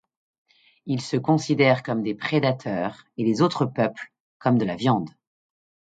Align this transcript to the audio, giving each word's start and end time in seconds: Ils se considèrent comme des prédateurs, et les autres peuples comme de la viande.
Ils 0.87 1.01
se 1.03 1.15
considèrent 1.15 1.83
comme 1.83 2.01
des 2.01 2.15
prédateurs, 2.15 3.05
et 3.17 3.23
les 3.23 3.43
autres 3.43 3.67
peuples 3.67 4.11
comme 4.39 4.57
de 4.57 4.65
la 4.65 4.75
viande. 4.75 5.11